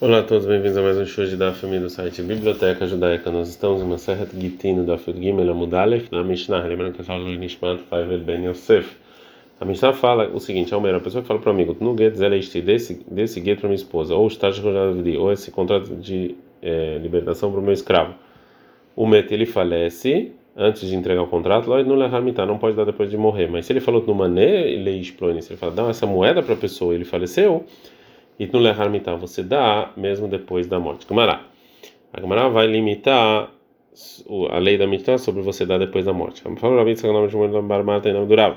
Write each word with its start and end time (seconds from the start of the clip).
Olá 0.00 0.18
a 0.18 0.22
todos, 0.24 0.44
bem-vindos 0.44 0.76
a 0.76 0.82
mais 0.82 0.98
um 0.98 1.06
show 1.06 1.24
da 1.36 1.52
família 1.52 1.82
do 1.82 1.88
site 1.88 2.20
Biblioteca 2.20 2.84
Judaica. 2.84 3.30
Nós 3.30 3.48
estamos 3.48 3.80
em 3.80 3.84
uma 3.84 3.96
serra 3.96 4.26
de 4.26 4.40
Gitino 4.40 4.84
da 4.84 4.96
Gimel 4.96 5.48
Amudalef, 5.52 6.08
na 6.10 6.24
Mishnah. 6.24 6.64
Lembrando 6.64 6.94
que 6.94 7.00
é 7.00 7.04
só 7.04 7.16
o 7.16 7.24
Nishmat 7.24 7.80
Faivel 7.88 8.18
Ben 8.18 8.44
Yosef. 8.44 8.96
A 9.60 9.64
Mishnah 9.64 9.92
fala 9.92 10.28
o 10.34 10.40
seguinte: 10.40 10.74
Almeida, 10.74 10.98
a 10.98 11.00
pessoa 11.00 11.22
que 11.22 11.28
fala 11.28 11.38
para 11.38 11.48
o 11.50 11.52
amigo, 11.52 11.76
no 11.80 11.96
get 11.96 12.16
zelesti, 12.16 12.60
desse, 12.60 13.04
desse 13.08 13.40
get 13.40 13.60
para 13.60 13.68
minha 13.68 13.76
esposa, 13.76 14.16
ou 14.16 14.26
estágio 14.26 14.64
ou 15.20 15.32
esse 15.32 15.52
contrato 15.52 15.94
de 15.94 16.34
é, 16.60 16.98
libertação 16.98 17.52
para 17.52 17.60
o 17.60 17.62
meu 17.62 17.72
escravo. 17.72 18.14
O 18.96 19.06
met 19.06 19.32
ele 19.32 19.46
falece 19.46 20.32
antes 20.56 20.88
de 20.88 20.96
entregar 20.96 21.22
o 21.22 21.28
contrato, 21.28 21.70
lá 21.70 21.80
não 21.84 21.94
lehamita, 21.94 22.44
não 22.44 22.58
pode 22.58 22.76
dar 22.76 22.84
depois 22.84 23.08
de 23.08 23.16
morrer. 23.16 23.46
Mas 23.46 23.66
se 23.66 23.72
ele 23.72 23.80
falou 23.80 24.04
no 24.04 24.14
mané, 24.14 24.68
ele 24.68 24.90
explode, 24.90 25.40
se 25.40 25.52
ele 25.52 25.58
fala, 25.58 25.72
dá 25.72 25.88
essa 25.88 26.04
moeda 26.04 26.42
para 26.42 26.54
a 26.54 26.56
pessoa, 26.56 26.92
ele 26.96 27.04
faleceu 27.04 27.64
e 28.38 28.46
no 28.46 28.58
leharmitá 28.58 29.14
você 29.14 29.42
dá 29.42 29.92
mesmo 29.96 30.28
depois 30.28 30.66
da 30.66 30.78
morte. 30.78 31.06
Gamará. 31.06 31.44
A 32.12 32.20
Gamará 32.20 32.48
vai 32.48 32.66
limitar 32.66 33.50
a 34.50 34.58
lei 34.58 34.76
da 34.76 34.86
Mishnah 34.86 35.18
sobre 35.18 35.42
você 35.42 35.64
dar 35.64 35.78
depois 35.78 36.04
da 36.04 36.12
morte. 36.12 36.42
Falou 36.56 36.86
e 36.88 38.12
não. 38.12 38.56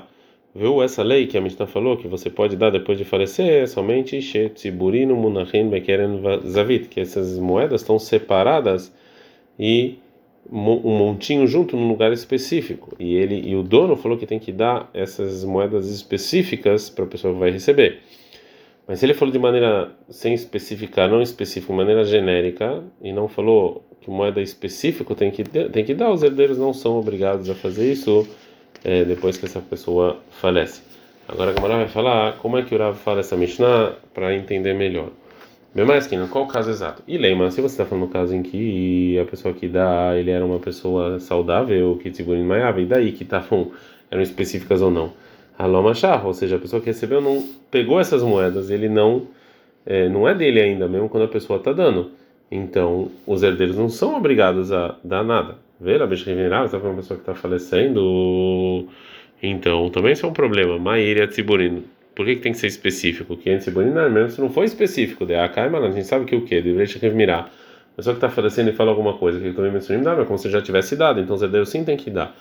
Viu 0.55 0.81
essa 0.81 1.03
lei 1.03 1.27
que 1.27 1.37
a 1.37 1.41
Mishnah 1.41 1.67
falou 1.67 1.97
que 1.97 2.07
você 2.07 2.29
pode 2.29 2.55
dar 2.55 2.71
depois 2.71 2.97
de 2.97 3.05
falecer 3.05 3.67
somente 3.67 4.19
Shetziburino 4.19 5.15
Munachin 5.15 5.69
Bekeren 5.69 6.19
Zavit, 6.47 6.87
que 6.87 6.99
essas 6.99 7.37
moedas 7.37 7.81
estão 7.81 7.99
separadas 7.99 8.91
e 9.59 9.99
um 10.51 10.97
montinho 10.97 11.45
junto 11.45 11.75
num 11.75 11.87
lugar 11.87 12.11
específico. 12.11 12.95
E 12.97 13.15
ele 13.15 13.47
e 13.47 13.55
o 13.55 13.61
dono 13.61 13.95
falou 13.95 14.17
que 14.17 14.25
tem 14.25 14.39
que 14.39 14.51
dar 14.51 14.89
essas 14.93 15.43
moedas 15.43 15.89
específicas 15.89 16.89
para 16.89 17.05
a 17.05 17.07
pessoa 17.07 17.33
que 17.33 17.39
vai 17.39 17.51
receber. 17.51 18.01
Mas 18.87 18.99
se 18.99 19.05
ele 19.05 19.13
falou 19.13 19.33
de 19.33 19.39
maneira 19.39 19.91
sem 20.09 20.33
especificar, 20.33 21.09
não 21.09 21.21
específica, 21.21 21.73
maneira 21.73 22.05
genérica, 22.05 22.83
e 23.01 23.11
não 23.11 23.27
falou 23.27 23.85
que 23.99 24.09
moeda 24.09 24.41
específica 24.41 25.13
tem 25.13 25.29
que 25.29 25.43
tem 25.43 25.83
que 25.83 25.93
dar, 25.93 26.11
os 26.11 26.23
herdeiros 26.23 26.57
não 26.57 26.73
são 26.73 26.97
obrigados 26.97 27.49
a 27.49 27.55
fazer 27.55 27.91
isso 27.91 28.25
é, 28.83 29.03
depois 29.03 29.35
que 29.37 29.45
essa 29.45 29.59
pessoa 29.59 30.17
falece. 30.31 30.81
Agora 31.27 31.51
a 31.51 31.53
Gamara 31.53 31.75
vai 31.75 31.89
falar 31.89 32.37
como 32.37 32.57
é 32.57 32.63
que 32.63 32.73
o 32.73 32.77
Rav 32.77 32.95
fala 32.95 33.19
essa 33.19 33.35
Mishnah 33.35 33.95
para 34.13 34.33
entender 34.33 34.73
melhor. 34.73 35.09
Bem 35.75 35.85
mais 35.85 36.07
que 36.07 36.17
qual 36.27 36.45
o 36.45 36.47
caso 36.47 36.69
exato? 36.69 37.03
E 37.05 37.17
lembra, 37.17 37.51
se 37.51 37.59
você 37.59 37.73
está 37.73 37.85
falando 37.85 38.05
no 38.05 38.09
caso 38.09 38.33
em 38.33 38.41
que 38.41 39.19
a 39.19 39.25
pessoa 39.25 39.53
que 39.53 39.67
dá, 39.67 40.15
ele 40.15 40.31
era 40.31 40.45
uma 40.45 40.59
pessoa 40.59 41.19
saudável, 41.19 41.99
que 42.01 42.13
segura 42.13 42.39
em 42.39 42.81
e 42.81 42.85
daí 42.85 43.11
que 43.11 43.25
tá 43.25 43.45
eram 44.09 44.21
específicas 44.21 44.81
ou 44.81 44.89
não? 44.89 45.11
Halomachar, 45.57 46.25
ou 46.25 46.33
seja, 46.33 46.55
a 46.57 46.59
pessoa 46.59 46.79
que 46.79 46.87
recebeu 46.87 47.19
não 47.19 47.43
pegou 47.71 47.99
essas 47.99 48.21
moedas, 48.21 48.69
ele 48.69 48.87
não 48.87 49.27
é, 49.87 50.09
não 50.09 50.27
é 50.27 50.35
dele 50.35 50.59
ainda, 50.59 50.87
mesmo 50.87 51.07
quando 51.07 51.23
a 51.23 51.27
pessoa 51.29 51.57
está 51.57 51.71
dando. 51.71 52.11
Então, 52.51 53.09
os 53.25 53.41
herdeiros 53.41 53.77
não 53.77 53.89
são 53.89 54.15
obrigados 54.15 54.71
a 54.71 54.97
dar 55.03 55.23
nada. 55.23 55.55
Ver 55.79 56.01
a 56.01 56.07
bicha 56.07 56.25
venerável, 56.25 56.67
sabe 56.67 56.85
uma 56.85 56.95
pessoa 56.95 57.17
que 57.17 57.23
está 57.23 57.33
falecendo? 57.33 58.87
Então, 59.41 59.89
também 59.89 60.11
isso 60.11 60.25
é 60.25 60.29
um 60.29 60.33
problema. 60.33 60.77
Maíra 60.77 61.27
Tziburino. 61.27 61.83
Por 62.15 62.25
que, 62.25 62.35
que 62.35 62.41
tem 62.41 62.51
que 62.51 62.57
ser 62.57 62.67
específico? 62.67 63.37
Que 63.37 63.49
é 63.51 63.57
Tziburino, 63.57 64.09
mesmo 64.09 64.29
se 64.29 64.41
não 64.41 64.49
foi 64.49 64.65
específico. 64.65 65.25
De 65.25 65.35
Akaima, 65.35 65.79
a 65.79 65.91
gente 65.91 66.07
sabe 66.07 66.25
que 66.25 66.35
o 66.35 66.41
que? 66.41 66.61
De 66.61 66.73
Mirar. 67.11 67.51
A 67.93 67.95
pessoa 67.95 68.13
que 68.13 68.17
está 68.17 68.29
falecendo 68.29 68.69
e 68.69 68.73
fala 68.73 68.91
alguma 68.91 69.13
coisa 69.13 69.39
que 69.39 69.53
também 69.53 69.71
mencionei, 69.71 70.03
dá, 70.03 70.15
mas 70.15 70.27
como 70.27 70.37
se 70.37 70.49
já 70.49 70.61
tivesse 70.61 70.95
dado. 70.95 71.19
Então, 71.19 71.35
os 71.35 71.41
herdeiros 71.41 71.69
sim 71.69 71.83
tem 71.83 71.95
que 71.95 72.09
dar. 72.09 72.35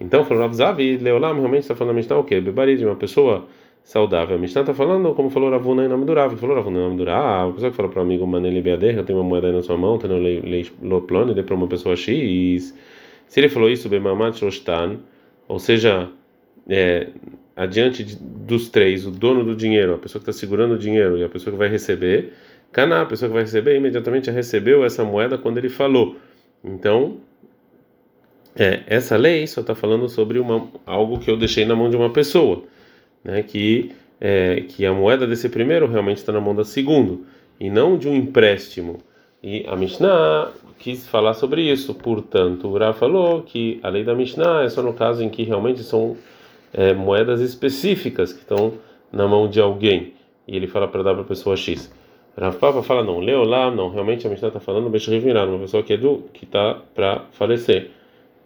Então, 0.00 0.24
falou 0.24 0.42
Rav 0.42 0.54
Zavi, 0.54 0.96
Leolam 0.96 1.34
realmente 1.34 1.62
está 1.62 1.76
falando 1.76 1.92
a 1.92 1.96
Mishnah 1.96 2.18
o 2.18 2.24
quê? 2.24 2.40
Bebarid, 2.40 2.78
de 2.78 2.86
uma 2.86 2.96
pessoa 2.96 3.46
saudável. 3.84 4.36
A 4.36 4.38
Mishnah 4.38 4.62
está 4.62 4.74
falando, 4.74 5.14
como 5.14 5.30
falou 5.30 5.50
Ravuna 5.50 5.84
em 5.84 5.88
nome 5.88 6.06
do 6.06 6.14
Rav, 6.14 6.34
falou 6.36 6.56
Ravuna 6.56 6.78
em 6.78 6.82
nome 6.82 6.96
do 6.96 7.04
Rav, 7.04 7.50
a 7.50 7.52
pessoa 7.52 7.70
que 7.70 7.76
falou 7.76 7.90
para 7.90 8.00
o 8.00 8.02
amigo 8.02 8.26
Maneli 8.26 8.62
Beader, 8.62 8.96
eu 8.96 9.04
tenho 9.04 9.18
uma 9.18 9.28
moeda 9.28 9.48
aí 9.48 9.52
na 9.52 9.62
sua 9.62 9.76
mão, 9.76 9.98
tenho 9.98 10.14
Loplone, 10.82 11.34
dê 11.34 11.42
para 11.42 11.54
uma 11.54 11.66
pessoa 11.66 11.94
X. 11.96 12.74
Se 13.26 13.40
ele 13.40 13.48
falou 13.48 13.68
isso, 13.70 13.88
Bemamat 13.88 14.38
Shostan, 14.38 14.98
ou 15.46 15.58
seja, 15.58 16.08
é, 16.68 17.08
adiante 17.54 18.04
dos 18.20 18.68
três, 18.70 19.06
o 19.06 19.10
dono 19.10 19.44
do 19.44 19.54
dinheiro, 19.54 19.94
a 19.94 19.98
pessoa 19.98 20.22
que 20.22 20.30
está 20.30 20.38
segurando 20.38 20.74
o 20.74 20.78
dinheiro 20.78 21.18
e 21.18 21.24
a 21.24 21.28
pessoa 21.28 21.52
que 21.52 21.58
vai 21.58 21.68
receber, 21.68 22.32
Caná, 22.72 23.02
a 23.02 23.06
pessoa 23.06 23.28
que 23.28 23.34
vai 23.34 23.42
receber, 23.42 23.76
imediatamente 23.76 24.30
recebeu 24.30 24.84
essa 24.84 25.04
moeda 25.04 25.36
quando 25.36 25.58
ele 25.58 25.68
falou. 25.68 26.16
Então, 26.62 27.18
é, 28.56 28.82
essa 28.86 29.16
lei 29.16 29.46
só 29.46 29.60
está 29.60 29.74
falando 29.74 30.08
sobre 30.08 30.38
uma, 30.38 30.68
algo 30.86 31.18
que 31.18 31.30
eu 31.30 31.36
deixei 31.36 31.64
na 31.64 31.74
mão 31.74 31.88
de 31.88 31.96
uma 31.96 32.10
pessoa, 32.10 32.64
né? 33.24 33.42
Que 33.42 33.92
é, 34.20 34.62
que 34.68 34.84
a 34.84 34.92
moeda 34.92 35.26
desse 35.26 35.48
primeiro 35.48 35.86
realmente 35.86 36.18
está 36.18 36.32
na 36.32 36.40
mão 36.40 36.54
da 36.54 36.64
segundo 36.64 37.26
e 37.58 37.70
não 37.70 37.96
de 37.96 38.08
um 38.08 38.14
empréstimo. 38.14 38.98
E 39.42 39.64
a 39.66 39.74
Mishnah 39.74 40.50
quis 40.78 41.06
falar 41.06 41.34
sobre 41.34 41.62
isso. 41.62 41.94
Portanto, 41.94 42.68
o 42.68 42.72
Ura 42.72 42.92
falou 42.92 43.42
que 43.42 43.80
a 43.82 43.88
lei 43.88 44.04
da 44.04 44.14
Mishnah 44.14 44.64
é 44.64 44.68
só 44.68 44.82
no 44.82 44.92
caso 44.92 45.22
em 45.22 45.30
que 45.30 45.42
realmente 45.42 45.82
são 45.82 46.16
é, 46.72 46.92
moedas 46.92 47.40
específicas 47.40 48.32
que 48.32 48.40
estão 48.40 48.74
na 49.10 49.26
mão 49.26 49.48
de 49.48 49.60
alguém 49.60 50.12
e 50.46 50.56
ele 50.56 50.66
fala 50.66 50.86
para 50.88 51.02
dar 51.02 51.14
para 51.14 51.22
a 51.22 51.26
pessoa 51.26 51.56
X. 51.56 51.92
Rav 52.36 52.56
Papa 52.56 52.82
fala 52.82 53.04
não, 53.04 53.20
lá 53.20 53.70
não, 53.70 53.90
realmente 53.90 54.26
a 54.26 54.30
Mishnah 54.30 54.48
está 54.48 54.60
falando 54.60 54.88
Beshriv 54.88 55.24
Mirar, 55.24 55.48
uma 55.48 55.58
pessoa 55.58 55.82
que 55.82 55.92
é 55.92 55.96
do 55.96 56.24
que 56.32 56.44
está 56.44 56.74
para 56.94 57.24
falecer. 57.32 57.90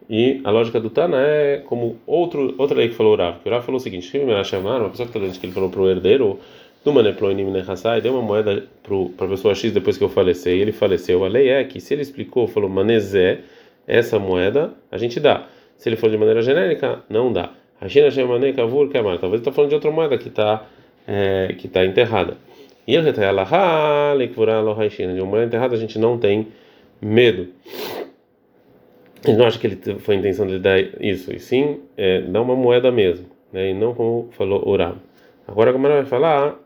E 0.08 0.40
a 0.44 0.50
lógica 0.50 0.78
do 0.78 0.90
Tana 0.90 1.16
é 1.18 1.62
como 1.64 1.96
outro, 2.06 2.54
outra 2.58 2.76
lei 2.76 2.88
que 2.88 2.94
falou 2.94 3.14
o 3.14 3.16
Rav. 3.16 3.38
O 3.44 3.50
Rav 3.50 3.64
falou 3.64 3.78
o 3.78 3.82
seguinte: 3.82 4.10
chamar, 4.44 4.80
uma 4.80 4.90
pessoa 4.90 5.08
que 5.08 5.18
está 5.18 5.40
que 5.40 5.46
ele 5.46 5.52
falou 5.52 5.70
para 5.70 5.80
o 5.80 5.88
herdeiro, 5.88 6.38
no 6.84 6.92
Maneploinim 6.92 7.44
Nehassai, 7.44 8.00
deu 8.00 8.12
uma 8.12 8.22
moeda 8.22 8.64
para 8.82 9.26
a 9.26 9.28
pessoa 9.30 9.54
X 9.54 9.72
depois 9.72 9.96
que 9.96 10.04
eu 10.04 10.08
faleci, 10.08 10.50
e 10.50 10.60
ele 10.60 10.72
faleceu. 10.72 11.24
A 11.24 11.28
lei 11.28 11.48
é 11.48 11.64
que 11.64 11.80
se 11.80 11.94
ele 11.94 12.02
explicou, 12.02 12.46
falou 12.46 12.68
Manezé, 12.68 13.40
essa 13.86 14.18
moeda, 14.18 14.74
a 14.90 14.98
gente 14.98 15.18
dá. 15.18 15.46
Se 15.78 15.88
ele 15.88 15.96
for 15.96 16.10
de 16.10 16.18
maneira 16.18 16.42
genérica, 16.42 17.02
não 17.08 17.32
dá. 17.32 17.50
Hashina 17.80 18.10
Shemane 18.10 18.52
Kavur 18.52 18.88
Kamar. 18.90 19.18
Talvez 19.18 19.40
ele 19.40 19.40
está 19.40 19.52
falando 19.52 19.70
de 19.70 19.74
outra 19.74 19.90
moeda 19.90 20.16
que 20.18 20.28
está 20.28 20.66
é, 21.06 21.54
que 21.58 21.68
tá 21.68 21.84
enterrada. 21.84 22.36
E 22.86 22.94
ele 22.94 23.08
está 23.08 23.22
de 25.14 25.20
uma 25.20 25.30
moeda 25.30 25.46
enterrada 25.46 25.74
a 25.74 25.78
gente 25.78 25.98
não 25.98 26.18
tem 26.18 26.48
medo. 27.00 27.48
Ele 29.26 29.38
não 29.38 29.46
acha 29.46 29.58
que 29.58 29.66
ele 29.66 29.98
foi 29.98 30.16
a 30.16 30.18
intenção 30.18 30.46
de 30.46 30.58
dar 30.58 30.78
isso, 31.00 31.32
e 31.32 31.38
sim 31.38 31.80
é, 31.96 32.20
dar 32.20 32.42
uma 32.42 32.54
moeda 32.54 32.92
mesmo, 32.92 33.26
né? 33.52 33.70
e 33.70 33.74
não 33.74 33.94
como 33.94 34.28
falou 34.32 34.66
o 34.68 34.76
Rav. 34.76 34.96
Agora, 35.46 35.72
como 35.72 35.86
ela 35.86 35.96
vai 35.96 36.04
falar, 36.04 36.58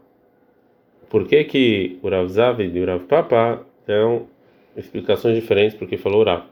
por 1.09 1.27
que, 1.27 1.45
que 1.45 1.99
o 2.03 2.09
Rav 2.09 2.29
Zavid 2.29 2.77
e 2.77 2.83
o 2.83 2.87
Rav 2.87 3.05
Papa 3.05 3.63
dão 3.87 4.27
explicações 4.77 5.35
diferentes 5.35 5.77
porque 5.77 5.97
falou 5.97 6.23
o 6.23 6.25
Rav. 6.25 6.45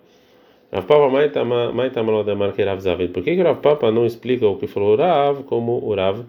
Papa 0.70 1.08
mais 1.08 1.92
tamalodemar 1.92 2.52
que 2.52 2.62
Rav 2.62 2.80
Zavid. 2.80 3.12
Por 3.12 3.22
que, 3.22 3.34
que 3.34 3.40
o 3.40 3.44
Rav 3.44 3.60
Papa 3.60 3.90
não 3.90 4.06
explica 4.06 4.46
o 4.46 4.56
que 4.56 4.66
falou 4.66 4.94
o 4.94 4.96
Rav 4.96 5.42
como 5.44 5.72
o 5.72 5.94
Rav 5.94 6.24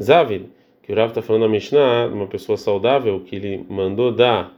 Zavid? 0.00 0.46
Que 0.82 0.92
o 0.92 0.96
Rav 0.96 1.08
está 1.08 1.22
falando 1.22 1.42
na 1.42 1.48
Mishnah, 1.48 2.06
uma 2.06 2.26
pessoa 2.26 2.56
saudável 2.56 3.20
que 3.20 3.36
ele 3.36 3.64
mandou 3.68 4.12
dar 4.12 4.52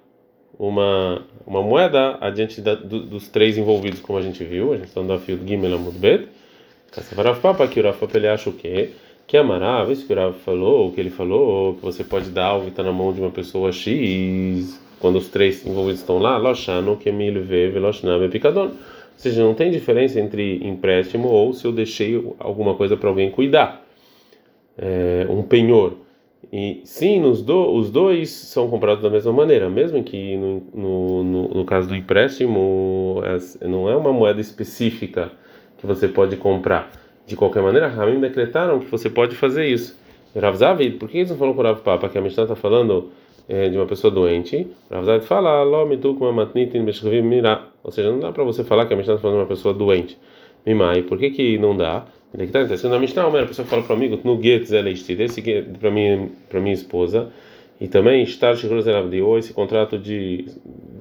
uma 0.58 1.22
uma 1.46 1.62
moeda 1.62 2.16
adiante 2.20 2.60
da, 2.60 2.74
do, 2.74 3.00
dos 3.00 3.28
três 3.28 3.58
envolvidos, 3.58 4.00
como 4.00 4.18
a 4.18 4.22
gente 4.22 4.42
viu, 4.44 4.72
a 4.72 4.76
gente 4.76 4.88
está 4.88 5.02
no 5.02 5.18
fio 5.18 5.38
Gimel 5.44 5.74
Amudbet. 5.74 6.28
Rav 7.16 7.40
Papa, 7.40 7.66
que 7.66 7.80
o 7.80 7.82
Papa 7.82 8.16
ele 8.16 8.28
acha 8.28 8.50
o 8.50 8.52
quê? 8.52 8.90
Que 9.26 9.36
amará, 9.36 9.86
isso 9.90 10.06
que 10.06 10.12
o 10.12 10.16
Rav 10.16 10.34
falou, 10.44 10.88
o 10.88 10.92
que 10.92 11.00
ele 11.00 11.10
falou, 11.10 11.74
que 11.74 11.82
você 11.82 12.04
pode 12.04 12.30
dar 12.30 12.46
algo 12.46 12.64
que 12.64 12.70
está 12.70 12.82
na 12.82 12.92
mão 12.92 13.12
de 13.12 13.20
uma 13.20 13.30
pessoa 13.30 13.72
X, 13.72 14.78
quando 15.00 15.16
os 15.16 15.28
três 15.28 15.66
envolvidos 15.66 16.00
estão 16.00 16.18
lá, 16.18 16.36
Loshano, 16.36 16.96
que 16.96 17.08
Emil 17.08 17.42
Veve, 17.42 17.78
Loshname, 17.78 18.28
Picadon. 18.28 18.66
Ou 18.66 18.72
seja, 19.16 19.42
não 19.42 19.54
tem 19.54 19.70
diferença 19.70 20.20
entre 20.20 20.64
empréstimo 20.66 21.28
ou 21.28 21.52
se 21.52 21.64
eu 21.64 21.72
deixei 21.72 22.22
alguma 22.38 22.74
coisa 22.74 22.96
para 22.96 23.08
alguém 23.08 23.30
cuidar. 23.30 23.84
É, 24.76 25.26
um 25.28 25.42
penhor. 25.42 25.94
E 26.50 26.80
sim, 26.84 27.20
do, 27.20 27.74
os 27.74 27.90
dois 27.90 28.30
são 28.30 28.68
comprados 28.68 29.02
da 29.02 29.10
mesma 29.10 29.32
maneira, 29.32 29.68
mesmo 29.68 30.02
que 30.02 30.36
no, 30.36 30.62
no, 30.74 31.24
no, 31.24 31.48
no 31.48 31.64
caso 31.64 31.88
do 31.88 31.96
empréstimo 31.96 33.22
não 33.60 33.88
é 33.88 33.96
uma 33.96 34.12
moeda 34.12 34.40
específica 34.40 35.30
que 35.78 35.86
você 35.86 36.08
pode 36.08 36.36
comprar. 36.36 36.90
De 37.26 37.36
qualquer 37.36 37.62
maneira, 37.62 37.88
Ramim 37.88 38.20
decretaram 38.20 38.80
que 38.80 38.90
você 38.90 39.08
pode 39.08 39.34
fazer 39.36 39.66
isso. 39.66 39.98
Rav 40.34 40.56
Zavid, 40.56 40.96
por 40.96 41.08
que 41.08 41.18
eles 41.18 41.30
não 41.30 41.36
falam 41.36 41.54
com 41.54 41.60
o 41.60 41.64
Rav 41.64 41.80
Papa? 41.80 42.08
Que 42.08 42.18
a 42.18 42.20
Mishnah 42.20 42.44
está 42.44 42.56
falando 42.56 43.10
é, 43.48 43.68
de 43.68 43.76
uma 43.76 43.86
pessoa 43.86 44.10
doente. 44.10 44.66
Rav 44.90 45.04
Zavid 45.04 45.26
fala, 45.26 45.62
Ou 47.84 47.90
seja, 47.90 48.10
não 48.10 48.20
dá 48.20 48.32
para 48.32 48.44
você 48.44 48.64
falar 48.64 48.86
que 48.86 48.94
a 48.94 48.96
Mishnah 48.96 49.14
está 49.14 49.22
falando 49.22 49.38
de 49.38 49.42
uma 49.42 49.48
pessoa 49.48 49.74
doente. 49.74 50.18
Mimai, 50.64 51.02
por 51.02 51.18
que, 51.18 51.30
que 51.30 51.58
não 51.58 51.76
dá? 51.76 52.06
Está 52.38 52.88
na 52.88 52.98
Mishnah, 52.98 53.26
a 53.26 53.46
pessoa 53.46 53.66
fala 53.66 53.82
para 53.82 53.92
o 53.92 53.96
amigo, 53.96 54.18
no 54.24 54.42
get 54.42 54.64
zelestir, 54.64 55.20
esse 55.20 55.42
para 55.78 55.90
minha 55.90 56.28
para 56.48 56.60
minha 56.60 56.74
esposa, 56.74 57.30
e 57.80 57.88
também 57.88 58.22
estar 58.22 58.54
ou 59.22 59.38
esse 59.38 59.52
contrato 59.52 59.98
de 59.98 60.46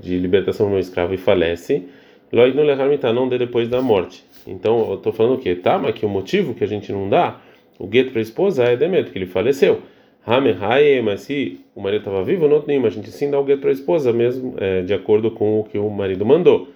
de 0.02 0.18
libertação 0.18 0.66
do 0.66 0.72
meu 0.72 0.80
escravo 0.80 1.14
e 1.14 1.18
falece, 1.18 1.88
loid 2.34 2.56
no 2.56 2.64
leharmita 2.64 3.14
não 3.14 3.30
dê 3.30 3.38
depois 3.38 3.70
da 3.70 3.82
morte. 3.82 4.26
Então 4.46 4.90
eu 4.90 4.96
estou 4.96 5.14
falando 5.14 5.36
o 5.36 5.38
quê? 5.38 5.56
Tá, 5.56 5.78
mas 5.78 5.96
que 5.96 6.06
o 6.06 6.10
motivo 6.10 6.54
que 6.54 6.64
a 6.64 6.68
gente 6.68 6.92
não 6.92 7.08
dá 7.08 7.40
o 7.80 7.90
get 7.92 8.12
para 8.12 8.20
a 8.20 8.22
esposa 8.22 8.64
é 8.64 8.76
demeto 8.76 9.12
que 9.12 9.18
ele 9.18 9.26
faleceu. 9.26 9.82
Hamehaye, 10.26 11.02
mas 11.02 11.22
se 11.22 11.60
o 11.76 11.82
marido 11.82 12.02
estava 12.02 12.24
vivo, 12.24 12.48
não 12.48 12.62
tem, 12.62 12.84
a 12.86 12.90
gente 12.90 13.10
sim 13.10 13.32
dá 13.32 13.40
o 13.40 13.44
gueto 13.44 13.62
para 13.62 13.70
a 13.70 13.74
esposa 13.74 14.14
mesmo, 14.14 14.54
é, 14.58 14.82
de 14.82 14.94
acordo 14.94 15.32
com 15.32 15.60
o 15.60 15.64
que 15.64 15.80
o 15.80 15.90
marido 15.90 16.26
mandou. 16.26 16.70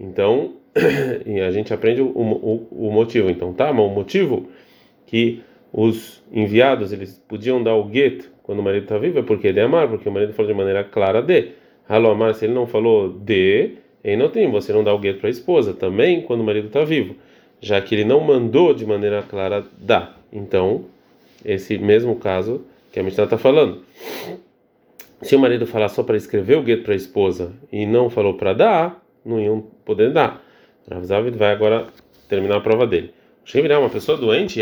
Então, 0.00 0.54
a 1.46 1.50
gente 1.50 1.72
aprende 1.72 2.02
o, 2.02 2.06
o, 2.08 2.68
o 2.70 2.92
motivo. 2.92 3.30
Então, 3.30 3.52
tá, 3.52 3.72
mas 3.72 3.84
o 3.84 3.88
motivo 3.88 4.48
que 5.06 5.42
os 5.72 6.22
enviados 6.32 6.92
eles 6.92 7.22
podiam 7.28 7.62
dar 7.62 7.74
o 7.74 7.84
gueto 7.84 8.30
quando 8.42 8.60
o 8.60 8.62
marido 8.62 8.84
está 8.84 8.98
vivo 8.98 9.18
é 9.18 9.22
porque 9.22 9.48
ele 9.48 9.60
é 9.60 9.62
amar, 9.62 9.88
porque 9.88 10.08
o 10.08 10.12
marido 10.12 10.32
falou 10.32 10.50
de 10.50 10.56
maneira 10.56 10.84
clara 10.84 11.20
de. 11.20 11.52
Halo 11.88 12.10
amar, 12.10 12.34
se 12.34 12.44
ele 12.44 12.54
não 12.54 12.66
falou 12.66 13.08
de, 13.08 13.72
ele 14.02 14.16
não 14.16 14.28
tem, 14.28 14.50
você 14.50 14.72
não 14.72 14.82
dá 14.82 14.92
o 14.92 14.98
gueto 14.98 15.20
para 15.20 15.28
a 15.28 15.30
esposa, 15.30 15.72
também 15.72 16.20
quando 16.20 16.40
o 16.40 16.44
marido 16.44 16.66
está 16.66 16.84
vivo, 16.84 17.16
já 17.60 17.80
que 17.80 17.94
ele 17.94 18.04
não 18.04 18.20
mandou 18.20 18.74
de 18.74 18.84
maneira 18.84 19.22
clara 19.22 19.64
dá. 19.78 20.14
Então, 20.32 20.84
esse 21.44 21.78
mesmo 21.78 22.16
caso 22.16 22.64
que 22.92 23.00
a 23.00 23.02
Mishnah 23.02 23.24
está 23.24 23.38
falando. 23.38 23.82
Se 25.22 25.34
o 25.34 25.38
marido 25.38 25.66
falar 25.66 25.88
só 25.88 26.02
para 26.02 26.16
escrever 26.16 26.56
o 26.56 26.62
gueto 26.62 26.82
para 26.82 26.92
a 26.92 26.96
esposa 26.96 27.52
e 27.72 27.86
não 27.86 28.10
falou 28.10 28.34
para 28.34 28.52
dar, 28.52 29.02
não 29.24 29.40
iam 29.40 29.60
poder 29.84 30.12
dar. 30.12 30.45
Rav 30.90 31.04
Zavid 31.04 31.36
vai 31.36 31.52
agora 31.52 31.86
terminar 32.28 32.56
a 32.56 32.60
prova 32.60 32.86
dele. 32.86 33.12
Shemirá, 33.44 33.78
uma 33.78 33.90
pessoa 33.90 34.18
doente, 34.18 34.60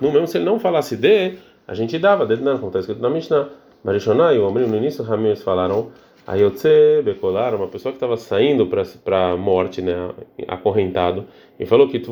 no 0.00 0.12
mesmo 0.12 0.26
se 0.26 0.38
ele 0.38 0.44
não 0.44 0.60
falasse 0.60 0.96
de, 0.96 1.34
a 1.66 1.74
gente 1.74 1.98
dava, 1.98 2.24
não, 2.42 2.56
como 2.56 2.68
está 2.68 2.80
escrito 2.80 3.02
na 3.02 3.10
Mishnah. 3.10 3.48
Marishonah 3.82 4.32
e 4.32 4.38
o 4.38 4.46
Omrim, 4.46 4.66
no 4.66 4.76
início, 4.76 5.04
Ramires 5.04 5.42
falaram, 5.42 5.90
Ayotze 6.26 7.02
Bekolar, 7.04 7.54
uma 7.54 7.68
pessoa 7.68 7.92
que 7.92 7.96
estava 7.96 8.16
saindo 8.16 8.66
para 9.04 9.30
a 9.30 9.36
morte, 9.36 9.80
né, 9.80 10.10
acorrentado, 10.48 11.24
e 11.58 11.64
falou 11.66 11.88
que 11.88 12.00
tu 12.00 12.10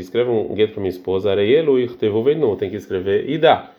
escreve 0.00 0.30
um 0.30 0.54
gueto 0.54 0.74
para 0.74 0.80
minha 0.80 0.90
esposa, 0.90 1.30
Areielu 1.30 1.78
não 2.34 2.56
tem 2.56 2.70
que 2.70 2.76
escrever 2.76 3.28
e 3.28 3.38
dá. 3.38 3.70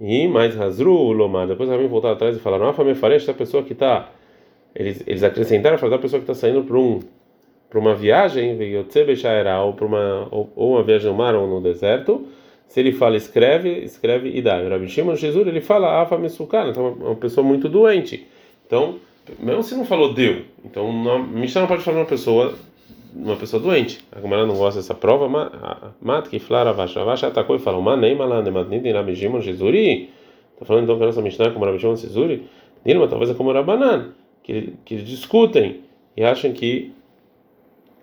E 0.00 0.26
mais 0.26 0.58
Hazru 0.58 1.12
Lomar. 1.12 1.46
Depois 1.46 1.68
ela 1.68 1.78
voltar 1.86 2.12
atrás 2.12 2.34
e 2.34 2.40
falaram: 2.40 2.66
Ah, 2.66 2.72
Famefaresh, 2.72 3.24
essa 3.24 3.34
pessoa 3.34 3.62
que 3.62 3.74
está. 3.74 4.10
Eles, 4.74 5.04
eles 5.06 5.22
acrescentaram 5.22 5.76
a 5.96 5.98
pessoa 5.98 6.20
que 6.20 6.30
está 6.30 6.34
saindo 6.34 6.62
para 6.62 6.78
um 6.78 7.00
para 7.70 7.78
uma 7.78 7.94
viagem, 7.94 8.58
ou 9.64 9.72
para 9.72 9.86
uma 9.86 10.28
ou, 10.30 10.50
uma 10.56 10.82
viagem 10.82 11.08
no 11.08 11.16
mar 11.16 11.34
ou 11.36 11.46
no 11.46 11.60
deserto, 11.60 12.26
se 12.66 12.80
ele 12.80 12.92
fala 12.92 13.16
escreve, 13.16 13.70
escreve 13.84 14.36
e 14.36 14.42
dá. 14.42 14.60
Rabi 14.68 14.88
Shimon 14.88 15.14
Jesus 15.14 15.46
ele 15.46 15.60
fala 15.60 16.02
afa 16.02 16.18
mesukana, 16.18 16.70
então 16.70 16.86
é 17.00 17.04
uma 17.04 17.16
pessoa 17.16 17.46
muito 17.46 17.68
doente. 17.68 18.26
Então, 18.66 18.96
mesmo 19.38 19.62
se 19.62 19.74
não 19.76 19.84
falou 19.84 20.12
deu, 20.12 20.42
então 20.64 20.92
não, 20.92 21.22
Mishnah 21.22 21.62
não 21.62 21.68
pode 21.68 21.82
falar 21.82 21.98
uma 21.98 22.06
pessoa 22.06 22.54
uma 23.14 23.36
pessoa 23.36 23.60
doente. 23.60 24.04
A 24.12 24.20
Gemara 24.20 24.46
não 24.46 24.56
gosta 24.56 24.80
dessa 24.80 24.94
prova, 24.94 25.28
mata 26.00 26.30
que 26.30 26.38
flara 26.38 26.72
vacha. 26.72 27.04
Vacha 27.04 27.26
atacou 27.26 27.56
e 27.56 27.58
falou: 27.58 27.82
Manei 27.82 28.14
malande 28.14 28.50
matnin 28.50 28.88
Rabi 28.92 29.16
Shimon 29.16 29.40
Jezuri. 29.40 30.10
Está 30.54 30.64
falando 30.64 30.84
então 30.84 30.98
que 30.98 31.04
essa 31.04 31.22
Mishnah 31.22 31.46
é 31.46 31.50
como 31.50 31.64
Rabi 31.64 31.78
Shimon 31.78 31.96
Jezuri? 31.96 32.46
Dilma, 32.84 33.08
talvez 33.08 33.30
é 33.30 33.34
como 33.34 33.52
Rabanan, 33.52 34.12
que, 34.42 34.74
que 34.84 34.96
discutem 34.96 35.80
e 36.16 36.24
acham 36.24 36.52
que 36.52 36.92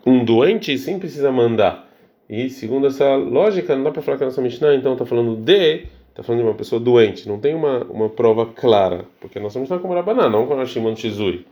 um 0.07 0.23
doente 0.23 0.77
sim 0.77 0.97
precisa 0.97 1.31
mandar. 1.31 1.85
E 2.29 2.49
segundo 2.49 2.87
essa 2.87 3.15
lógica, 3.15 3.75
não 3.75 3.83
dá 3.83 3.91
para 3.91 4.01
falar 4.01 4.17
que 4.17 4.23
a 4.23 4.27
nossa 4.27 4.41
Mishnah 4.41 4.73
então 4.73 4.93
está 4.93 5.05
falando 5.05 5.35
de, 5.35 5.85
está 6.09 6.23
falando 6.23 6.41
de 6.41 6.47
uma 6.47 6.55
pessoa 6.55 6.79
doente. 6.79 7.27
Não 7.27 7.39
tem 7.39 7.53
uma, 7.53 7.83
uma 7.83 8.09
prova 8.09 8.45
clara, 8.45 9.05
porque 9.19 9.37
a 9.37 9.41
nossa 9.41 9.59
Mishnah 9.59 9.75
é 9.75 9.79
como 9.79 9.93
Rabanan, 9.93 10.29
não 10.29 10.47
como 10.47 10.65
Shimon 10.65 10.95
Jezuri. 10.95 11.45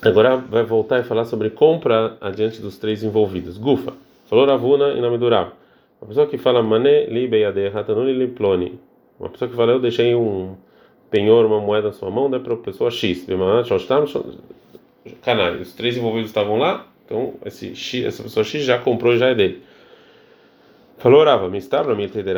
Agora 0.00 0.36
vai 0.36 0.64
voltar 0.64 1.00
e 1.00 1.04
falar 1.04 1.24
sobre 1.24 1.50
compra 1.50 2.16
adiante 2.20 2.60
dos 2.60 2.78
três 2.78 3.02
envolvidos. 3.02 3.58
Gufa, 3.58 3.92
falou 4.26 4.46
Ravuna 4.46 4.90
e 4.90 5.00
Rav. 5.00 5.52
Uma 6.00 6.08
pessoa 6.08 6.26
que 6.26 6.38
fala 6.38 6.62
Mané 6.62 7.06
li 7.06 7.28
beyade 7.28 7.66
hatanuni 7.68 8.12
li 8.12 8.28
ploni. 8.28 8.78
Uma 9.18 9.28
pessoa 9.28 9.48
que 9.48 9.56
fala 9.56 9.72
eu 9.72 9.80
deixei 9.80 10.14
um 10.14 10.56
penhor, 11.10 11.46
uma 11.46 11.60
moeda 11.60 11.88
na 11.88 11.92
sua 11.92 12.10
mão, 12.10 12.28
dá 12.28 12.40
para 12.40 12.54
a 12.54 12.56
pessoa 12.56 12.90
X. 12.90 13.26
Canal. 15.22 15.52
Os 15.54 15.72
três 15.74 15.96
envolvidos 15.96 16.30
estavam 16.30 16.56
lá, 16.56 16.86
então 17.12 17.34
esse 17.44 17.76
X, 17.76 18.06
essa 18.06 18.22
pessoa 18.22 18.42
X 18.42 18.64
já 18.64 18.78
comprou 18.78 19.16
já 19.16 19.28
é 19.28 19.34
dele. 19.34 19.62
Falou 20.96 21.24
Rava, 21.24 21.48
me 21.48 21.58
está 21.58 21.82
para 21.82 21.94
me 21.94 22.04
entender. 22.04 22.36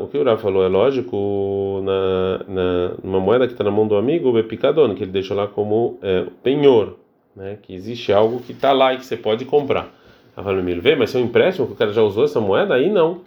O 0.00 0.08
que 0.08 0.18
o 0.18 0.24
Rava 0.24 0.36
falou 0.36 0.64
é 0.64 0.68
lógico 0.68 1.80
na, 1.84 2.38
na 2.48 2.94
numa 3.02 3.20
moeda 3.20 3.46
que 3.46 3.54
está 3.54 3.64
na 3.64 3.70
mão 3.70 3.86
do 3.86 3.96
amigo, 3.96 4.36
o 4.36 4.44
picadona, 4.44 4.94
que 4.94 5.04
ele 5.04 5.12
deixou 5.12 5.36
lá 5.36 5.46
como 5.46 5.98
é, 6.02 6.26
penhor, 6.42 6.96
né? 7.34 7.56
Que 7.62 7.72
existe 7.72 8.12
algo 8.12 8.40
que 8.40 8.52
está 8.52 8.72
lá 8.72 8.92
e 8.92 8.98
que 8.98 9.06
você 9.06 9.16
pode 9.16 9.44
comprar. 9.44 9.88
Rava 10.36 10.52
me 10.54 10.74
vê, 10.74 10.96
mas 10.96 11.10
se 11.10 11.16
é 11.16 11.20
um 11.20 11.24
empréstimo 11.24 11.66
que 11.66 11.72
o 11.72 11.76
cara 11.76 11.92
já 11.92 12.02
usou 12.02 12.24
essa 12.24 12.40
moeda, 12.40 12.74
aí 12.74 12.90
não. 12.90 13.20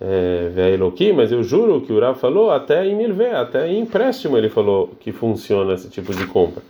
É, 0.00 0.50
aqui, 0.86 1.12
mas 1.12 1.30
eu 1.30 1.42
juro 1.42 1.80
que 1.82 1.92
o 1.92 2.00
Rava 2.00 2.18
falou 2.18 2.50
até 2.50 2.86
em 2.86 2.96
milvê, 2.96 3.30
até 3.30 3.68
em 3.68 3.80
empréstimo 3.80 4.38
ele 4.38 4.48
falou 4.48 4.92
que 4.98 5.12
funciona 5.12 5.74
esse 5.74 5.90
tipo 5.90 6.14
de 6.14 6.26
compra. 6.26 6.62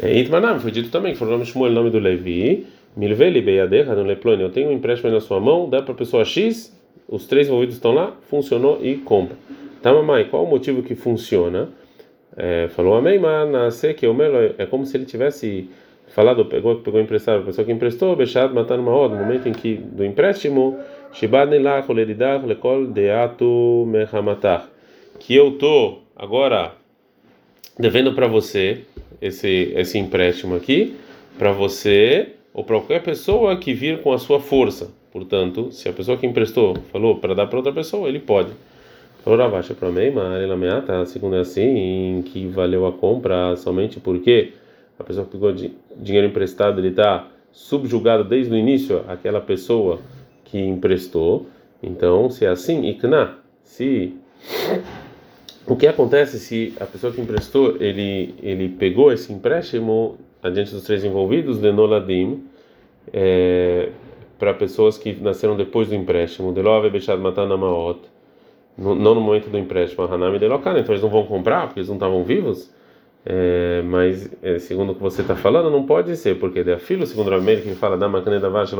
É, 0.00 0.18
Itmanam, 0.18 0.58
foi 0.60 0.70
dito 0.70 0.90
também 0.90 1.12
que 1.12 1.18
foi 1.18 1.28
o 1.28 1.44
Shmuel, 1.44 1.70
o 1.70 1.74
nome 1.74 1.90
do 1.90 1.98
Levi. 1.98 2.66
Milveli 2.96 3.40
beyadecha 3.40 3.94
no 3.94 4.02
leplone. 4.02 4.42
Eu 4.42 4.50
tenho 4.50 4.68
um 4.68 4.72
empréstimo 4.72 5.10
na 5.10 5.20
sua 5.20 5.40
mão, 5.40 5.68
dá 5.68 5.82
para 5.82 5.92
a 5.92 5.96
pessoa 5.96 6.24
X, 6.24 6.76
os 7.08 7.26
três 7.26 7.48
envolvidos 7.48 7.76
estão 7.76 7.92
lá, 7.92 8.14
funcionou 8.28 8.78
e 8.82 8.96
compra. 8.96 9.36
Tá, 9.80 9.92
mamãe, 9.92 10.26
qual 10.26 10.44
o 10.44 10.48
motivo 10.48 10.82
que 10.82 10.94
funciona? 10.94 11.70
É, 12.36 12.68
falou 12.68 12.94
amém, 12.94 13.18
mas 13.18 13.82
que 13.96 14.06
o 14.06 14.14
melo 14.14 14.54
é 14.56 14.64
como 14.66 14.86
se 14.86 14.96
ele 14.96 15.04
tivesse 15.04 15.68
falado, 16.08 16.44
pegou, 16.44 16.76
pegou 16.76 17.00
emprestado, 17.00 17.42
a 17.42 17.46
pessoa 17.46 17.64
que 17.64 17.72
emprestou, 17.72 18.14
bechado, 18.14 18.54
matando 18.54 18.82
uma 18.82 18.92
hora, 18.92 19.14
no 19.14 19.22
momento 19.22 19.48
em 19.48 19.52
que 19.52 19.74
do 19.74 20.04
empréstimo, 20.04 20.78
shibad 21.12 21.50
nilach, 21.50 21.90
oleridach, 21.90 22.46
lekol 22.46 22.86
deatu 22.86 23.84
mehamatach, 23.86 24.66
que 25.18 25.34
eu 25.34 25.52
tô 25.52 25.98
agora 26.16 26.72
devendo 27.78 28.14
para 28.14 28.26
você 28.26 28.82
esse 29.22 29.72
esse 29.74 29.98
empréstimo 29.98 30.54
aqui, 30.54 30.96
para 31.38 31.52
você 31.52 32.34
ou 32.52 32.64
para 32.64 32.76
qualquer 32.78 33.02
pessoa 33.02 33.56
que 33.56 33.72
vir 33.72 34.02
com 34.02 34.12
a 34.12 34.18
sua 34.18 34.40
força. 34.40 34.90
Portanto, 35.10 35.70
se 35.70 35.88
a 35.88 35.92
pessoa 35.92 36.16
que 36.16 36.26
emprestou 36.26 36.76
falou 36.90 37.16
para 37.16 37.34
dar 37.34 37.46
para 37.46 37.58
outra 37.58 37.72
pessoa, 37.72 38.08
ele 38.08 38.18
pode. 38.18 38.50
Falou 39.24 39.38
Ravacha 39.38 39.72
para 39.72 39.90
mim, 39.90 40.10
mas 40.10 40.42
ela 40.42 40.56
meata, 40.56 41.06
segundo 41.06 41.36
é 41.36 41.40
assim, 41.40 42.24
que 42.26 42.46
valeu 42.48 42.86
a 42.86 42.92
compra 42.92 43.54
somente 43.56 44.00
porque 44.00 44.52
a 44.98 45.04
pessoa 45.04 45.24
que 45.24 45.32
pegou 45.32 45.52
dinheiro 45.96 46.26
emprestado, 46.26 46.80
ele 46.80 46.88
está 46.88 47.28
subjugado 47.52 48.24
desde 48.24 48.52
o 48.52 48.56
início 48.56 49.04
àquela 49.06 49.40
pessoa 49.40 50.00
que 50.44 50.58
emprestou. 50.58 51.46
Então, 51.82 52.30
se 52.30 52.44
é 52.44 52.48
assim, 52.48 52.86
ikna, 52.88 53.38
se 53.62 54.14
o 55.66 55.76
que 55.76 55.86
acontece 55.86 56.38
se 56.38 56.74
a 56.80 56.86
pessoa 56.86 57.12
que 57.12 57.20
emprestou, 57.20 57.76
ele 57.80 58.34
ele 58.42 58.68
pegou 58.68 59.12
esse 59.12 59.32
empréstimo 59.32 60.18
adiante 60.42 60.72
dos 60.72 60.84
três 60.84 61.04
envolvidos, 61.04 61.60
Lenoladim, 61.60 62.44
é, 63.12 63.90
para 64.38 64.52
pessoas 64.54 64.98
que 64.98 65.14
nasceram 65.14 65.56
depois 65.56 65.88
do 65.88 65.94
empréstimo, 65.94 66.52
Delove 66.52 66.90
Bechad 66.90 67.20
Matanamaot, 67.20 68.00
não 68.76 68.94
no 68.96 69.20
momento 69.20 69.50
do 69.50 69.58
empréstimo, 69.58 70.04
Hanami 70.04 70.38
Delokan, 70.38 70.78
então 70.78 70.92
eles 70.92 71.02
não 71.02 71.10
vão 71.10 71.24
comprar 71.24 71.66
porque 71.66 71.80
eles 71.80 71.88
não 71.88 71.96
estavam 71.96 72.24
vivos. 72.24 72.72
É, 73.24 73.82
mas 73.82 74.28
é, 74.42 74.58
segundo 74.58 74.92
o 74.92 74.94
que 74.96 75.00
você 75.00 75.22
está 75.22 75.36
falando, 75.36 75.70
não 75.70 75.86
pode 75.86 76.16
ser, 76.16 76.38
porque 76.40 76.58
é 76.58 76.78
filho, 76.78 77.06
segundo 77.06 77.30
o 77.30 77.34
América, 77.34 77.68
que 77.68 77.76
fala 77.76 77.96
da 77.96 78.08
máquina 78.08 78.40
da 78.40 78.48
vacha. 78.48 78.76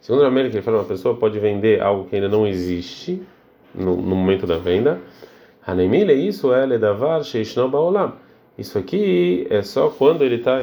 Segundo 0.00 0.22
o 0.22 0.26
América, 0.26 0.56
ele 0.56 0.62
fala 0.62 0.78
uma 0.78 0.84
pessoa 0.84 1.14
pode 1.14 1.38
vender 1.38 1.80
algo 1.80 2.04
que 2.04 2.16
ainda 2.16 2.28
não 2.28 2.46
existe 2.46 3.22
no, 3.74 3.96
no 3.96 4.14
momento 4.14 4.46
da 4.46 4.58
venda. 4.58 5.00
Hanemile, 5.66 6.14
isso 6.14 6.52
é 6.52 6.64
ledavar 6.66 7.22
sheishno 7.22 7.68
baolam 7.68 8.12
isso 8.60 8.78
aqui 8.78 9.46
é 9.48 9.62
só 9.62 9.88
quando 9.88 10.22
ele 10.22 10.34
está 10.34 10.60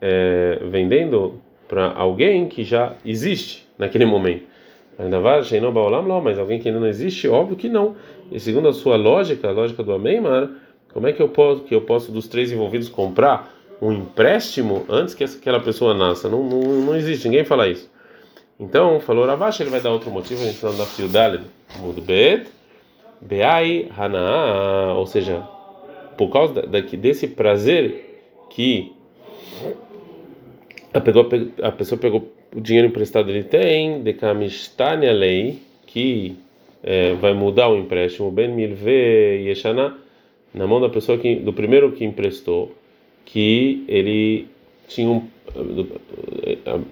é, 0.00 0.58
vendendo 0.70 1.34
para 1.68 1.92
alguém 1.92 2.48
que 2.48 2.64
já 2.64 2.94
existe 3.04 3.68
naquele 3.76 4.06
momento. 4.06 4.44
Ainda 4.98 5.20
vai, 5.20 5.42
mas 6.24 6.38
alguém 6.38 6.58
que 6.58 6.68
ainda 6.68 6.80
não 6.80 6.86
existe, 6.86 7.28
óbvio 7.28 7.54
que 7.54 7.68
não. 7.68 7.96
E 8.32 8.40
segundo 8.40 8.66
a 8.66 8.72
sua 8.72 8.96
lógica, 8.96 9.46
a 9.46 9.52
lógica 9.52 9.82
do 9.82 9.92
Ameimar, 9.92 10.48
como 10.92 11.06
é 11.06 11.12
que 11.12 11.20
eu 11.20 11.28
posso, 11.28 11.64
que 11.64 11.74
eu 11.74 11.82
posso 11.82 12.10
dos 12.10 12.26
três 12.26 12.50
envolvidos 12.50 12.88
comprar 12.88 13.54
um 13.80 13.92
empréstimo 13.92 14.86
antes 14.88 15.14
que 15.14 15.22
aquela 15.22 15.60
pessoa 15.60 15.92
nasça? 15.92 16.30
Não, 16.30 16.42
não, 16.42 16.62
não 16.62 16.96
existe, 16.96 17.28
ninguém 17.28 17.44
fala 17.44 17.68
isso. 17.68 17.90
Então, 18.58 18.98
falou 19.00 19.26
Ravash, 19.26 19.60
ele 19.60 19.70
vai 19.70 19.82
dar 19.82 19.90
outro 19.90 20.10
motivo, 20.10 20.40
a 20.40 20.46
gente 20.46 20.54
está 20.54 20.72
na 20.72 20.86
Fiudalid, 20.86 21.44
Mudbet, 21.78 22.48
Beai 23.20 23.88
Hana, 23.96 24.94
ou 24.94 25.06
seja, 25.06 25.42
por 26.16 26.28
causa 26.30 26.62
da, 26.62 26.80
desse 26.80 27.28
prazer 27.28 28.24
que 28.50 28.92
a, 30.92 31.00
pegou, 31.00 31.28
a 31.62 31.72
pessoa 31.72 31.98
pegou 31.98 32.32
o 32.54 32.60
dinheiro 32.60 32.88
emprestado 32.88 33.30
ele 33.30 33.44
tem, 33.44 34.02
de 34.02 34.12
kamistania 34.14 35.12
lei, 35.12 35.58
que 35.86 36.36
é, 36.82 37.14
vai 37.14 37.34
mudar 37.34 37.68
o 37.68 37.76
empréstimo, 37.76 38.30
ben 38.30 38.48
milve 38.48 39.44
yeshana, 39.46 39.96
na 40.54 40.66
mão 40.66 40.80
da 40.80 40.88
pessoa 40.88 41.18
que, 41.18 41.36
do 41.36 41.52
primeiro 41.52 41.92
que 41.92 42.04
emprestou, 42.04 42.74
que 43.24 43.84
ele 43.86 44.46
tinha 44.86 45.08
um, 45.08 45.26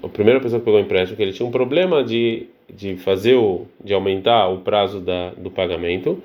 a 0.03 0.09
primeira 0.09 0.41
pessoa 0.41 0.61
que 0.61 0.65
pegou 0.65 0.81
o 0.81 0.83
empréstimo, 0.83 1.17
que 1.17 1.23
ele 1.23 1.33
tinha 1.33 1.47
um 1.47 1.51
problema 1.51 2.05
de 2.05 2.47
de 2.73 2.97
fazer 2.97 3.35
o 3.35 3.67
de 3.83 3.95
aumentar 3.95 4.49
o 4.49 4.59
prazo 4.59 5.01
da, 5.01 5.31
do 5.31 5.51
pagamento, 5.51 6.23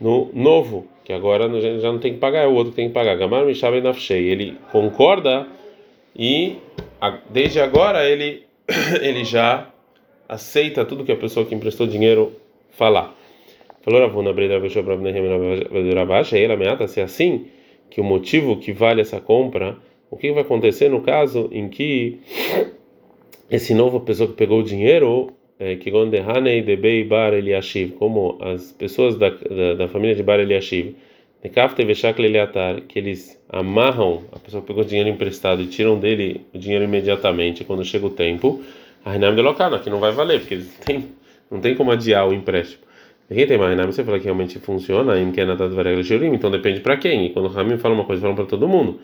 no 0.00 0.30
novo, 0.34 0.86
que 1.04 1.12
agora 1.12 1.48
já 1.80 1.90
não 1.90 1.98
tem 1.98 2.14
que 2.14 2.18
pagar, 2.18 2.42
é 2.42 2.46
o 2.46 2.54
outro 2.54 2.70
que 2.70 2.76
tem 2.76 2.88
que 2.88 2.94
pagar. 2.94 3.16
Gamar 3.16 3.46
ele 4.28 4.58
concorda 4.72 5.46
e 6.14 6.56
desde 7.30 7.60
agora 7.60 8.08
ele 8.08 8.44
ele 9.00 9.24
já 9.24 9.70
aceita 10.28 10.84
tudo 10.84 11.04
que 11.04 11.12
a 11.12 11.16
pessoa 11.16 11.46
que 11.46 11.54
emprestou 11.54 11.86
dinheiro 11.86 12.32
falar. 12.70 13.14
Falou 13.82 14.00
Ravuna 14.00 14.30
ela 16.44 16.54
ameaça 16.54 16.88
se 16.88 17.00
assim 17.00 17.46
que 17.88 18.00
o 18.00 18.04
motivo 18.04 18.56
que 18.56 18.72
vale 18.72 19.00
essa 19.00 19.20
compra, 19.20 19.76
o 20.10 20.16
que 20.16 20.32
vai 20.32 20.42
acontecer 20.42 20.88
no 20.88 21.00
caso 21.02 21.48
em 21.52 21.68
que 21.68 22.18
esse 23.50 23.74
novo 23.74 24.00
pessoa 24.00 24.28
que 24.28 24.34
pegou 24.34 24.60
o 24.60 24.62
dinheiro, 24.62 25.32
é, 25.58 25.76
que 25.76 25.90
Gondehane 25.90 26.62
de 26.62 26.76
Bei 26.76 27.04
Bar 27.04 27.32
Eliashiv, 27.32 27.92
como 27.92 28.38
as 28.40 28.72
pessoas 28.72 29.16
da, 29.16 29.30
da, 29.30 29.74
da 29.74 29.88
família 29.88 30.14
de 30.14 30.22
Bar 30.22 30.40
Eliashiv, 30.40 30.94
que 32.88 32.98
eles 32.98 33.40
amarram 33.48 34.24
a 34.32 34.38
pessoa 34.38 34.60
que 34.60 34.66
pegou 34.66 34.82
o 34.82 34.86
dinheiro 34.86 35.08
emprestado 35.08 35.62
e 35.62 35.66
tiram 35.66 35.98
dele 35.98 36.44
o 36.52 36.58
dinheiro 36.58 36.84
imediatamente 36.84 37.62
quando 37.64 37.84
chega 37.84 38.06
o 38.06 38.10
tempo, 38.10 38.62
a 39.04 39.12
Renam 39.12 39.34
de 39.34 39.42
Locana, 39.42 39.78
que 39.78 39.88
não 39.88 40.00
vai 40.00 40.10
valer, 40.10 40.40
porque 40.40 40.54
eles 40.54 40.74
têm, 40.84 41.04
não 41.50 41.60
tem 41.60 41.74
como 41.74 41.92
adiar 41.92 42.28
o 42.28 42.32
empréstimo. 42.32 42.82
Aqui 43.30 43.44
tem 43.46 43.58
mais 43.58 43.76
você 43.86 44.04
fala 44.04 44.18
que 44.18 44.24
realmente 44.24 44.58
funciona, 44.60 45.18
então 45.20 46.50
depende 46.50 46.80
para 46.80 46.96
quem. 46.96 47.26
E 47.26 47.30
quando 47.30 47.46
o 47.46 47.48
Ramim 47.48 47.76
fala 47.76 47.94
uma 47.94 48.04
coisa, 48.04 48.22
falam 48.22 48.36
para 48.36 48.46
todo 48.46 48.68
mundo. 48.68 49.00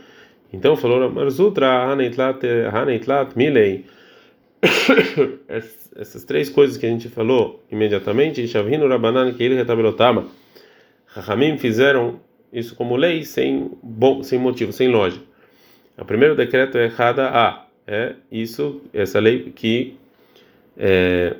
Então 0.52 0.76
falou 0.76 1.10
Marzutra, 1.10 1.68
Haneitlat, 1.68 3.36
Milei. 3.36 3.84
Essas 5.96 6.24
três 6.24 6.48
coisas 6.48 6.76
que 6.76 6.86
a 6.86 6.88
gente 6.88 7.08
falou 7.08 7.62
imediatamente, 7.70 8.46
Shavino 8.46 8.88
Rabanan, 8.88 9.32
que 9.34 9.42
ele 9.42 9.54
retabelotama. 9.54 10.26
Ramim 11.06 11.58
fizeram 11.58 12.20
isso 12.52 12.74
como 12.74 12.96
lei 12.96 13.24
sem 13.24 13.70
bom, 13.82 14.22
sem 14.22 14.38
motivo, 14.38 14.72
sem 14.72 14.88
lógica. 14.88 15.24
O 15.98 16.04
primeiro 16.04 16.34
decreto 16.34 16.78
é 16.78 16.84
errada 16.84 17.28
a 17.28 17.66
é 17.86 18.14
isso, 18.30 18.80
essa 18.94 19.18
lei 19.18 19.52
que 19.54 19.96
é, 20.76 21.36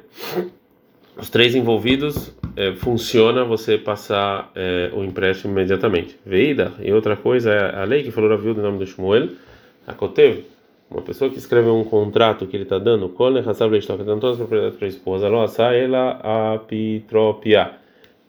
os 1.16 1.30
três 1.30 1.54
envolvidos 1.54 2.34
é, 2.56 2.74
funciona 2.74 3.44
você 3.44 3.78
passar 3.78 4.50
é, 4.54 4.90
o 4.92 5.04
empréstimo 5.04 5.52
imediatamente. 5.52 6.18
Veida, 6.26 6.72
e 6.80 6.92
outra 6.92 7.16
coisa 7.16 7.52
é 7.52 7.80
a 7.80 7.84
lei 7.84 8.02
que 8.02 8.10
falou 8.10 8.32
a 8.32 8.36
viúva 8.36 8.60
do 8.60 8.66
nome 8.66 8.78
do 8.78 8.86
Shmuel, 8.86 9.30
a 9.86 9.94
Kotev, 9.94 10.44
uma 10.92 11.02
pessoa 11.02 11.30
que 11.30 11.38
escreve 11.38 11.68
um 11.70 11.84
contrato 11.84 12.46
que 12.46 12.54
ele 12.54 12.64
está 12.64 12.78
dando, 12.78 13.08
Kol 13.08 13.38
Hassab 13.38 13.74
está 13.76 13.96
dando 13.96 14.20
todas 14.20 14.32
as 14.32 14.38
propriedades 14.38 14.76
para 14.76 14.86
a 14.86 14.88
esposa, 14.88 15.28
Loassá 15.28 15.72
ela 15.72 16.54
apitropia. 16.54 17.72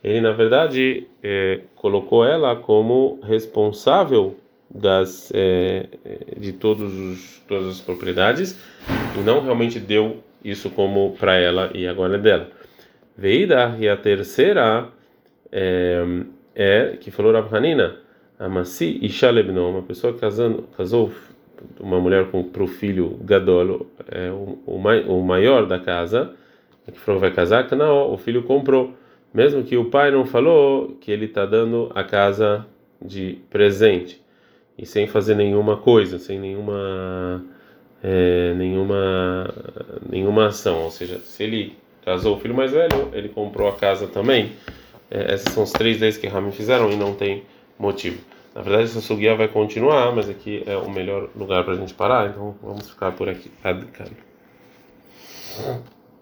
Ele, 0.02 0.22
na 0.22 0.32
verdade, 0.32 1.08
é, 1.22 1.62
colocou 1.76 2.26
ela 2.26 2.56
como 2.56 3.20
responsável 3.22 4.38
das 4.70 5.32
é, 5.34 5.88
de 6.38 6.54
todos 6.54 6.92
os, 6.94 7.42
todas 7.48 7.68
as 7.68 7.82
propriedades 7.82 8.58
e 9.18 9.20
não 9.20 9.42
realmente 9.42 9.80
deu 9.80 10.24
isso 10.44 10.70
como 10.70 11.16
para 11.20 11.36
ela 11.36 11.70
e 11.74 11.88
agora 11.88 12.16
é 12.16 12.18
dela. 12.18 12.50
Veida 13.16 13.76
e 13.80 13.88
a 13.88 13.96
terceira 13.96 14.88
é, 15.52 16.04
é 16.56 16.98
que 17.00 17.12
falou 17.12 17.34
Rav 17.34 17.54
Hanina, 17.54 17.98
Amasi 18.40 19.08
Shalebno, 19.10 19.70
uma 19.70 19.84
pessoa 19.84 20.14
casando, 20.14 20.64
casou 20.76 21.12
uma 21.80 22.00
mulher 22.00 22.28
para 22.28 22.64
o 22.64 22.68
filho 22.68 23.18
Gadolo, 23.22 23.88
é, 24.10 24.32
o, 24.32 24.60
o, 24.66 25.24
maior 25.24 25.66
da 25.66 25.80
casa, 25.80 26.34
que 26.92 27.00
falou 27.00 27.22
vai 27.22 27.32
casar, 27.32 27.70
não, 27.76 28.14
o 28.14 28.18
filho 28.18 28.44
comprou, 28.44 28.94
mesmo 29.34 29.64
que 29.64 29.78
o 29.78 29.86
pai 29.86 30.12
não 30.12 30.26
falou 30.26 30.98
que 31.00 31.12
ele 31.12 31.26
está 31.26 31.46
dando 31.46 31.92
a 31.96 32.04
casa 32.04 32.66
de 33.02 33.40
presente 33.50 34.22
e 34.78 34.86
sem 34.86 35.08
fazer 35.08 35.36
nenhuma 35.36 35.78
coisa, 35.78 36.20
sem 36.20 36.40
nenhuma 36.40 37.44
é, 38.02 38.54
nenhuma 38.56 39.50
nenhuma 40.10 40.48
ação, 40.48 40.84
ou 40.84 40.92
seja, 40.92 41.20
se 41.20 41.44
ele 41.44 41.78
casou 42.04 42.36
o 42.36 42.40
filho 42.40 42.54
mais 42.54 42.72
velho, 42.72 43.10
ele 43.14 43.30
comprou 43.30 43.68
a 43.68 43.74
casa 43.74 44.08
também. 44.08 44.52
É, 45.10 45.34
essas 45.34 45.54
são 45.54 45.64
as 45.64 45.72
três 45.72 46.00
leis 46.00 46.18
que 46.18 46.28
Ramin 46.28 46.52
fizeram 46.52 46.92
e 46.92 46.96
não 46.96 47.14
tem 47.14 47.44
motivo. 47.80 48.20
Na 48.56 48.62
verdade, 48.62 48.84
essa 48.86 49.02
suguia 49.02 49.36
vai 49.36 49.48
continuar, 49.48 50.14
mas 50.16 50.30
aqui 50.30 50.64
é 50.68 50.78
o 50.78 50.90
melhor 50.90 51.30
lugar 51.36 51.64
para 51.64 51.74
a 51.74 51.78
gente 51.78 51.94
parar, 51.94 52.30
então 52.30 52.56
vamos 52.62 52.90
ficar 52.90 53.12
por 53.12 53.28
aqui. 53.28 53.52
Adicano. 53.64 54.16